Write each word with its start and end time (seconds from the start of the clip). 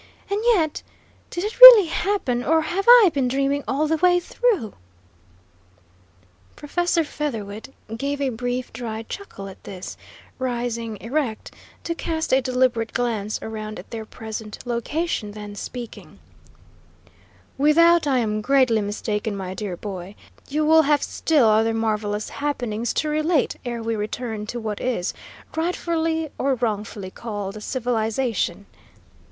And 0.31 0.39
yet, 0.55 0.81
did 1.29 1.43
it 1.43 1.59
really 1.61 1.85
happen, 1.85 2.43
or 2.43 2.61
have 2.61 2.87
I 2.89 3.11
been 3.13 3.27
dreaming 3.27 3.63
all 3.67 3.85
the 3.85 3.97
way 3.97 4.19
through?" 4.19 4.73
Professor 6.55 7.03
Featherwit 7.03 7.71
gave 7.97 8.19
a 8.19 8.29
brief, 8.29 8.73
dry 8.73 9.03
chuckle 9.03 9.47
at 9.47 9.63
this, 9.63 9.97
rising 10.39 10.97
erect 11.01 11.53
to 11.83 11.93
cast 11.93 12.33
a 12.33 12.41
deliberate 12.41 12.93
glance 12.93 13.37
around 13.43 13.83
their 13.91 14.03
present 14.03 14.57
location, 14.65 15.33
then 15.33 15.53
speaking: 15.53 16.17
"Without 17.55 18.07
I 18.07 18.17
am 18.17 18.41
greatly 18.41 18.81
mistaken, 18.81 19.37
my 19.37 19.53
dear 19.53 19.77
boy, 19.77 20.15
you 20.49 20.65
will 20.65 20.81
have 20.81 21.03
still 21.03 21.47
other 21.47 21.75
marvellous 21.75 22.27
happenings 22.29 22.91
to 22.95 23.07
relate 23.07 23.55
ere 23.63 23.83
we 23.83 23.95
return 23.95 24.47
to 24.47 24.59
what 24.59 24.81
is, 24.81 25.13
rightfully 25.55 26.31
or 26.39 26.55
wrongfully, 26.55 27.11
called 27.11 27.61
civilisation." 27.61 28.65